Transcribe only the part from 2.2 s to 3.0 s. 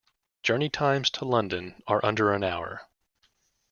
an hour.